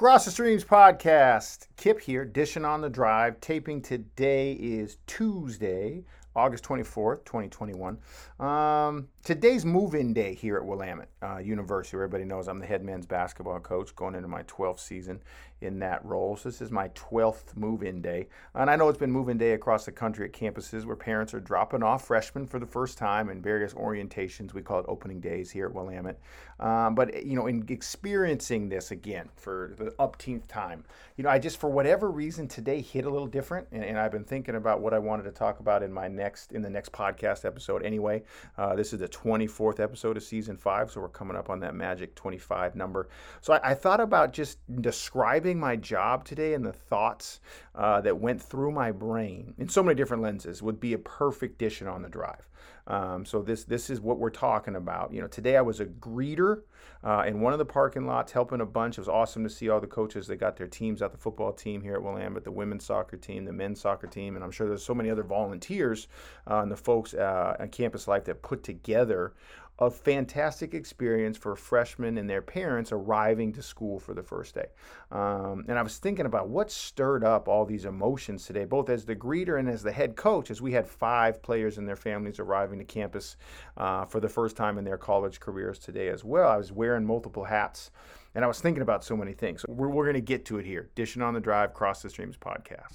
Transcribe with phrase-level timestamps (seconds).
[0.00, 1.66] Cross the Streams podcast.
[1.76, 3.38] Kip here, dishing on the drive.
[3.42, 6.04] Taping today is Tuesday,
[6.34, 7.98] August 24th, 2021.
[8.38, 11.96] Um, today's move in day here at Willamette uh, University.
[11.96, 15.20] Everybody knows I'm the head men's basketball coach going into my 12th season
[15.60, 16.36] in that role.
[16.36, 18.28] So this is my 12th move in day.
[18.54, 21.34] And I know it's been move in day across the country at campuses where parents
[21.34, 24.54] are dropping off freshmen for the first time in various orientations.
[24.54, 26.18] We call it opening days here at Willamette.
[26.58, 30.84] Um, but, you know, in experiencing this again for the upteenth time,
[31.16, 33.68] you know, I just, for whatever reason, today hit a little different.
[33.72, 36.52] And, and I've been thinking about what I wanted to talk about in my next,
[36.52, 38.22] in the next podcast episode anyway.
[38.56, 41.74] Uh, this is the 24th episode of season five, so we're coming up on that
[41.74, 43.08] magic 25 number.
[43.40, 47.40] So I, I thought about just describing my job today and the thoughts
[47.74, 51.58] uh, that went through my brain in so many different lenses would be a perfect
[51.58, 52.48] dishing on the drive.
[52.86, 55.12] Um, so this this is what we're talking about.
[55.12, 56.62] You know, today I was a greeter
[57.02, 58.98] uh, in one of the parking lots, helping a bunch.
[58.98, 60.26] It was awesome to see all the coaches.
[60.26, 63.44] They got their teams out, the football team here at Willamette, the women's soccer team,
[63.44, 66.08] the men's soccer team, and I'm sure there's so many other volunteers
[66.50, 69.34] uh, and the folks uh, on Campus Life that put together
[69.80, 74.66] a fantastic experience for freshmen and their parents arriving to school for the first day.
[75.10, 79.06] Um, and I was thinking about what stirred up all these emotions today, both as
[79.06, 82.38] the greeter and as the head coach, as we had five players and their families
[82.38, 83.36] arriving to campus
[83.78, 86.50] uh, for the first time in their college careers today as well.
[86.50, 87.90] I was wearing multiple hats.
[88.34, 89.64] And I was thinking about so many things.
[89.66, 90.90] We're, we're going to get to it here.
[90.94, 92.94] Dishing on the Drive, Cross the Streams podcast.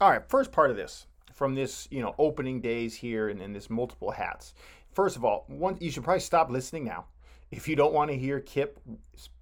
[0.00, 3.54] All right, first part of this from this, you know, opening days here and, and
[3.54, 4.54] this multiple hats.
[4.92, 7.06] First of all, one you should probably stop listening now.
[7.50, 8.80] If you don't want to hear Kip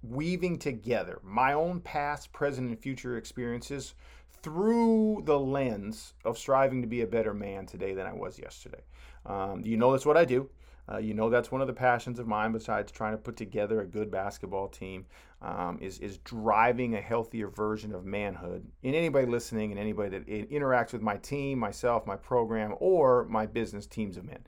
[0.03, 3.95] weaving together my own past, present, and future experiences
[4.41, 8.83] through the lens of striving to be a better man today than I was yesterday.
[9.25, 10.49] Um, you know that's what I do.
[10.91, 13.81] Uh, you know that's one of the passions of mine besides trying to put together
[13.81, 15.05] a good basketball team
[15.41, 18.65] um, is, is driving a healthier version of manhood.
[18.81, 23.45] In anybody listening and anybody that interacts with my team myself my program or my
[23.45, 24.39] business teams of men.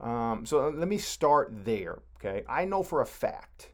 [0.00, 2.44] Um, so let me start there okay?
[2.48, 3.72] I know for a fact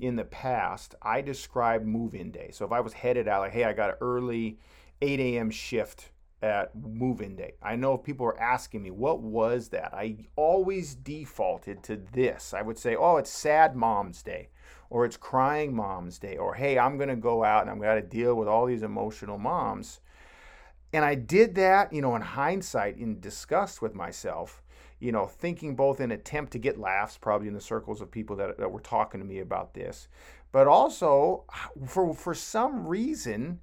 [0.00, 2.50] in the past i described move-in day.
[2.52, 4.58] So if i was headed out like hey i got an early
[5.02, 6.10] 8 a.m shift
[6.42, 7.54] at move in day.
[7.62, 9.92] I know if people are asking me, what was that?
[9.92, 12.54] I always defaulted to this.
[12.54, 14.50] I would say, oh, it's sad mom's day,
[14.88, 18.00] or it's crying mom's day, or hey, I'm going to go out and I'm going
[18.00, 20.00] to deal with all these emotional moms.
[20.92, 24.62] And I did that, you know, in hindsight, in disgust with myself,
[25.00, 28.36] you know, thinking both in attempt to get laughs, probably in the circles of people
[28.36, 30.08] that, that were talking to me about this,
[30.50, 31.44] but also
[31.86, 33.60] for, for some reason,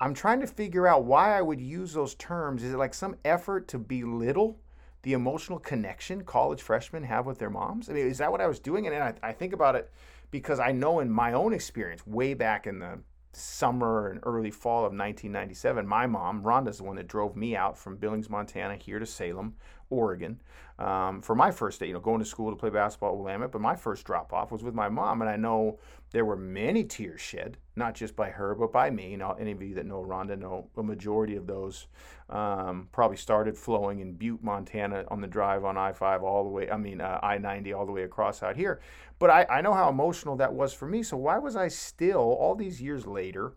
[0.00, 2.62] I'm trying to figure out why I would use those terms.
[2.62, 4.60] Is it like some effort to belittle
[5.02, 7.88] the emotional connection college freshmen have with their moms?
[7.88, 8.86] I mean, is that what I was doing?
[8.86, 9.92] And I, I think about it
[10.30, 12.98] because I know in my own experience, way back in the
[13.32, 17.78] summer and early fall of 1997, my mom, Rhonda's the one that drove me out
[17.78, 19.54] from Billings, Montana, here to Salem,
[19.90, 20.40] Oregon,
[20.78, 23.52] um, for my first day, you know, going to school to play basketball at Willamette.
[23.52, 25.78] But my first drop off was with my mom, and I know
[26.10, 29.10] there were many tears shed, not just by her, but by me.
[29.10, 31.86] You know, any of you that know Rhonda know a majority of those
[32.30, 36.50] um, probably started flowing in Butte, Montana, on the drive on I 5 all the
[36.50, 38.80] way, I mean, uh, I 90 all the way across out here.
[39.18, 41.02] But I, I know how emotional that was for me.
[41.02, 43.54] So why was I still, all these years later,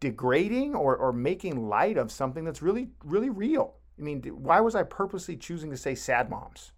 [0.00, 3.76] degrading or, or making light of something that's really, really real?
[3.98, 6.72] I mean, why was I purposely choosing to say sad moms?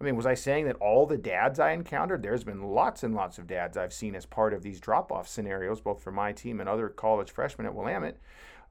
[0.00, 3.14] I mean, was I saying that all the dads I encountered, there's been lots and
[3.14, 6.32] lots of dads I've seen as part of these drop off scenarios, both for my
[6.32, 8.18] team and other college freshmen at Willamette.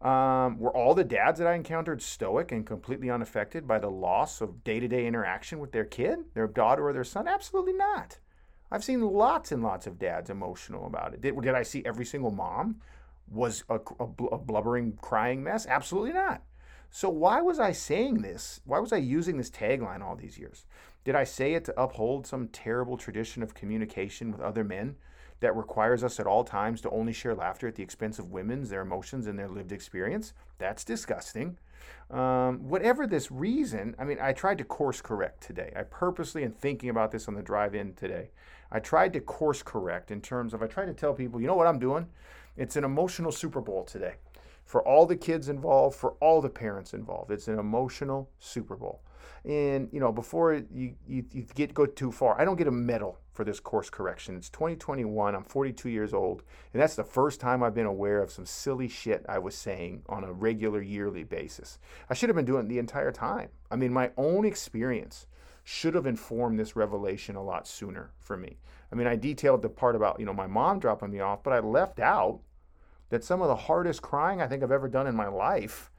[0.01, 4.39] Um, were all the dads that I encountered stoic and completely unaffected by the loss
[4.39, 7.27] of day to day interaction with their kid, their daughter, or their son?
[7.27, 8.19] Absolutely not.
[8.71, 11.21] I've seen lots and lots of dads emotional about it.
[11.21, 12.81] Did, did I see every single mom
[13.27, 15.65] was a, a, a blubbering, crying mess?
[15.65, 16.43] Absolutely not.
[16.95, 18.61] So why was I saying this?
[18.63, 20.65] Why was I using this tagline all these years?
[21.03, 24.95] Did I say it to uphold some terrible tradition of communication with other men
[25.41, 28.69] that requires us at all times to only share laughter at the expense of women's,
[28.69, 30.31] their emotions, and their lived experience?
[30.57, 31.57] That's disgusting.
[32.09, 35.73] Um, whatever this reason, I mean, I tried to course correct today.
[35.75, 38.29] I purposely, in thinking about this on the drive in today,
[38.71, 41.57] I tried to course correct in terms of I tried to tell people, you know
[41.57, 42.07] what I'm doing?
[42.55, 44.13] It's an emotional Super Bowl today
[44.65, 47.31] for all the kids involved, for all the parents involved.
[47.31, 49.01] It's an emotional Super Bowl.
[49.45, 52.71] And you know, before you, you, you get go too far, I don't get a
[52.71, 54.35] medal for this course correction.
[54.35, 55.35] It's 2021.
[55.35, 56.41] I'm 42 years old,
[56.73, 60.01] and that's the first time I've been aware of some silly shit I was saying
[60.09, 61.77] on a regular yearly basis.
[62.09, 63.49] I should have been doing it the entire time.
[63.69, 65.27] I mean, my own experience
[65.63, 68.57] should have informed this revelation a lot sooner for me.
[68.91, 71.53] I mean, I detailed the part about, you know, my mom dropping me off, but
[71.53, 72.39] I left out
[73.09, 75.91] that some of the hardest crying I think I've ever done in my life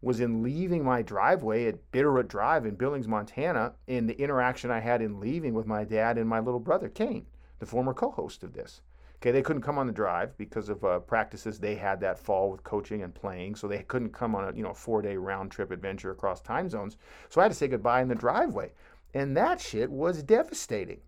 [0.00, 4.80] was in leaving my driveway at Bitterroot Drive in Billings, Montana, in the interaction I
[4.80, 7.26] had in leaving with my dad and my little brother, Kane,
[7.60, 8.82] the former co host of this.
[9.22, 12.50] Okay, they couldn't come on the drive because of uh, practices they had that fall
[12.50, 15.52] with coaching and playing, so they couldn't come on a you know four day round
[15.52, 16.96] trip adventure across time zones.
[17.28, 18.72] So I had to say goodbye in the driveway,
[19.14, 21.02] and that shit was devastating.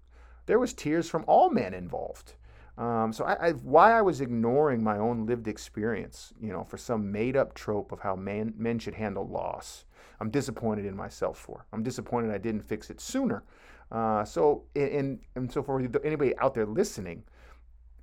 [0.46, 2.34] There was tears from all men involved.
[2.76, 6.76] Um, so I, I, why I was ignoring my own lived experience, you know, for
[6.76, 9.84] some made-up trope of how man, men should handle loss,
[10.20, 11.66] I'm disappointed in myself for.
[11.72, 13.44] I'm disappointed I didn't fix it sooner.
[13.92, 17.22] Uh, so and and so for anybody out there listening,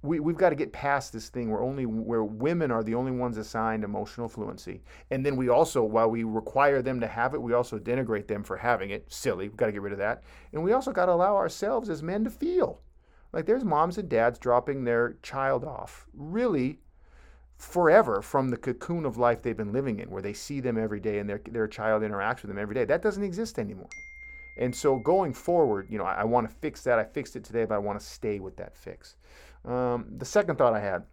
[0.04, 3.12] we, we've got to get past this thing where only where women are the only
[3.12, 4.82] ones assigned emotional fluency
[5.12, 8.44] and then we also while we require them to have it we also denigrate them
[8.44, 10.24] for having it silly we've got to get rid of that
[10.54, 12.82] and we also got to allow ourselves as men to feel
[13.34, 16.80] like there's moms and dads dropping their child off really
[17.58, 21.00] forever from the cocoon of life they've been living in, where they see them every
[21.00, 22.86] day and their, their child interacts with them every day.
[22.86, 23.90] That doesn't exist anymore.
[24.58, 27.00] And so going forward, you know, I, I want to fix that.
[27.00, 29.16] I fixed it today, but I want to stay with that fix.
[29.66, 31.04] Um, the second thought I had,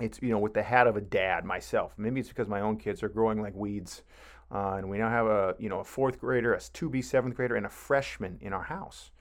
[0.00, 1.94] it's, you know, with the hat of a dad myself.
[1.98, 4.02] Maybe it's because my own kids are growing like weeds.
[4.50, 7.56] Uh, and we now have a, you know, a fourth grader, a 2B seventh grader,
[7.56, 9.11] and a freshman in our house.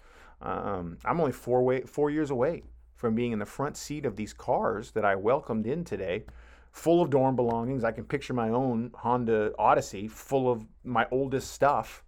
[0.41, 2.63] Um, I'm only four way, four years away
[2.95, 6.25] from being in the front seat of these cars that I welcomed in today,
[6.71, 7.83] full of dorm belongings.
[7.83, 12.03] I can picture my own Honda Odyssey full of my oldest stuff.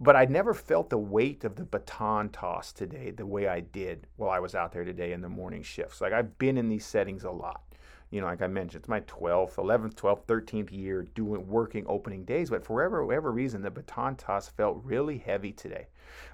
[0.00, 4.08] But I never felt the weight of the baton toss today the way I did
[4.16, 6.00] while I was out there today in the morning shifts.
[6.00, 7.62] Like I've been in these settings a lot
[8.10, 12.24] you know, like I mentioned, it's my 12th, 11th, 12th, 13th year doing working opening
[12.24, 12.50] days.
[12.50, 15.88] But for whatever, whatever reason, the baton toss felt really heavy today.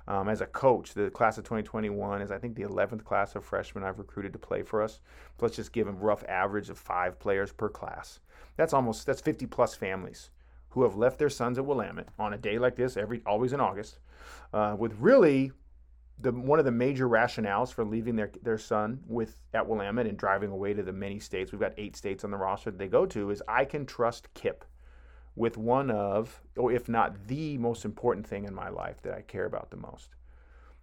[0.06, 3.44] Um, as a coach, the class of 2021 is, I think, the 11th class of
[3.44, 5.00] freshmen I've recruited to play for us.
[5.40, 8.20] Let's just give a rough average of five players per class.
[8.56, 10.30] That's almost that's 50 plus families
[10.70, 13.60] who have left their sons at Willamette on a day like this, every always in
[13.60, 13.98] August,
[14.52, 15.52] uh, with really
[16.20, 20.18] the one of the major rationales for leaving their their son with at Willamette and
[20.18, 22.88] driving away to the many states we've got eight states on the roster that they
[22.88, 24.64] go to is I can trust Kip
[25.36, 29.22] with one of or if not the most important thing in my life that I
[29.22, 30.10] care about the most.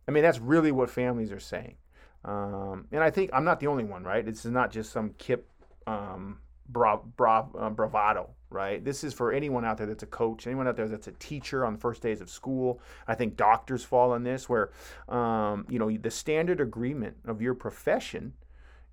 [0.07, 1.75] I mean that's really what families are saying,
[2.23, 4.25] um, and I think I'm not the only one, right?
[4.25, 5.49] This is not just some Kip
[5.85, 8.83] um, bra, bra, uh, bravado right?
[8.83, 11.65] This is for anyone out there that's a coach, anyone out there that's a teacher
[11.65, 12.79] on the first days of school.
[13.07, 14.71] I think doctors fall on this, where
[15.09, 18.33] um, you know the standard agreement of your profession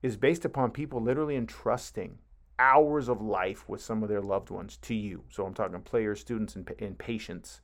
[0.03, 2.19] is based upon people literally entrusting
[2.59, 5.25] hours of life with some of their loved ones to you.
[5.31, 7.61] So I'm talking players, students, and, and patients.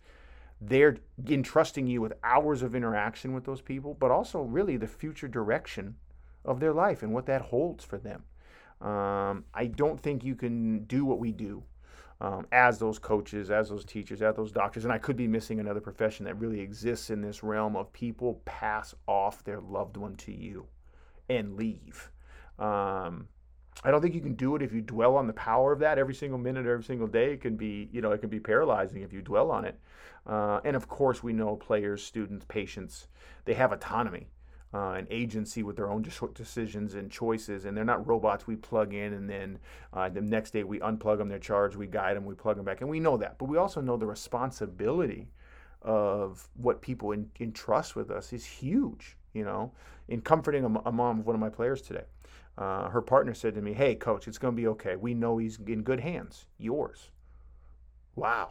[0.60, 0.98] They're
[1.28, 5.96] entrusting you with hours of interaction with those people, but also really the future direction
[6.44, 8.24] of their life and what that holds for them.
[8.80, 11.62] Um, I don't think you can do what we do
[12.20, 14.84] um, as those coaches, as those teachers, as those doctors.
[14.84, 18.42] And I could be missing another profession that really exists in this realm of people
[18.44, 20.66] pass off their loved one to you
[21.28, 22.10] and leave.
[22.58, 23.28] Um,
[23.82, 25.98] I don't think you can do it if you dwell on the power of that
[25.98, 27.32] every single minute, every single day.
[27.32, 29.78] It can be, you know, it can be paralyzing if you dwell on it.
[30.26, 33.08] Uh, and of course, we know players, students, patients,
[33.46, 34.26] they have autonomy
[34.72, 38.94] uh, an agency with their own decisions and choices, and they're not robots we plug
[38.94, 39.58] in and then
[39.92, 42.64] uh, the next day we unplug them, they're charged, we guide them, we plug them
[42.64, 43.38] back, and we know that.
[43.38, 45.28] But we also know the responsibility
[45.82, 49.16] of what people in, entrust with us is huge.
[49.32, 49.72] You know,
[50.08, 52.04] in comforting a, a mom of one of my players today,
[52.58, 54.96] uh, her partner said to me, "Hey, coach, it's going to be okay.
[54.96, 56.46] We know he's in good hands.
[56.58, 57.10] Yours."
[58.16, 58.50] Wow.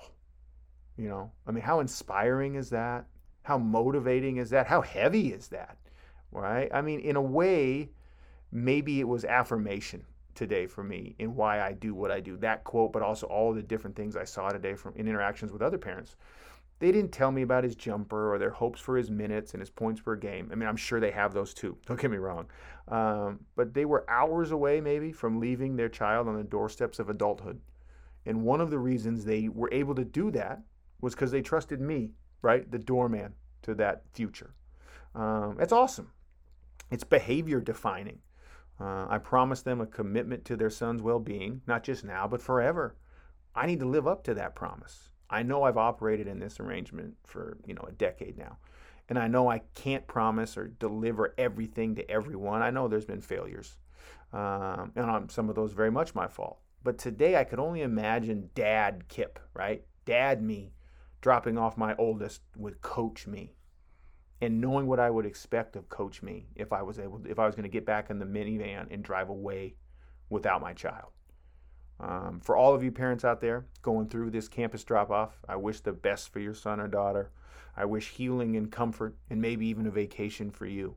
[0.98, 3.06] You know, I mean, how inspiring is that?
[3.44, 4.68] How motivating is that?
[4.68, 5.78] How heavy is that?
[6.32, 6.70] Right?
[6.74, 7.90] I mean, in a way,
[8.52, 10.06] maybe it was affirmation
[10.36, 12.38] today for me in why I do what I do.
[12.38, 15.62] That quote, but also all the different things I saw today from in interactions with
[15.62, 16.16] other parents.
[16.80, 19.70] They didn't tell me about his jumper or their hopes for his minutes and his
[19.70, 20.50] points per game.
[20.50, 21.78] I mean, I'm sure they have those too.
[21.86, 22.48] Don't get me wrong.
[22.88, 27.10] Um, but they were hours away, maybe, from leaving their child on the doorsteps of
[27.10, 27.60] adulthood.
[28.26, 30.62] And one of the reasons they were able to do that
[31.02, 32.70] was because they trusted me, right?
[32.72, 33.34] The doorman
[33.64, 34.54] to that future.
[35.16, 36.12] Um, that's awesome.
[36.90, 38.20] It's behavior defining.
[38.80, 42.42] Uh, I promised them a commitment to their son's well being, not just now, but
[42.42, 42.96] forever.
[43.54, 45.10] I need to live up to that promise.
[45.30, 48.58] I know I've operated in this arrangement for you know a decade now,
[49.10, 52.62] and I know I can't promise or deliver everything to everyone.
[52.62, 53.78] I know there's been failures,
[54.34, 56.60] um, and some of those very much my fault.
[56.84, 59.84] But today I could only imagine Dad Kip, right?
[60.06, 60.74] Dad me,
[61.22, 63.54] dropping off my oldest would coach me
[64.42, 67.46] and knowing what I would expect of Coach Me if I was able, if I
[67.46, 69.76] was going to get back in the minivan and drive away
[70.30, 71.12] without my child.
[72.00, 75.58] Um, for all of you parents out there going through this campus drop off, I
[75.58, 77.32] wish the best for your son or daughter.
[77.76, 80.96] I wish healing and comfort and maybe even a vacation for you.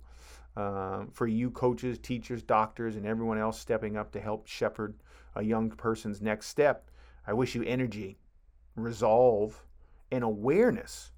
[0.57, 4.95] Um, for you coaches, teachers, doctors, and everyone else stepping up to help shepherd
[5.35, 6.91] a young person's next step,
[7.27, 8.19] I wish you energy,
[8.77, 9.65] resolve,
[10.11, 11.11] and awareness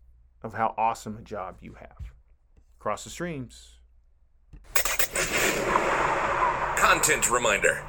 [0.43, 2.14] of how awesome a job you have.
[2.85, 3.79] Cross the streams.
[6.77, 7.83] Content reminder.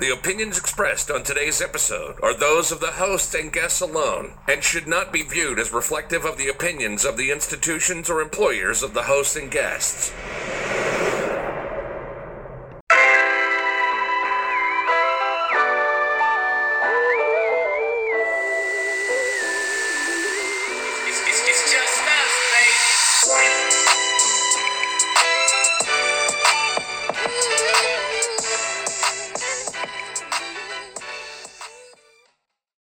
[0.00, 4.64] The opinions expressed on today's episode are those of the host and guests alone and
[4.64, 8.92] should not be viewed as reflective of the opinions of the institutions or employers of
[8.92, 10.12] the host and guests.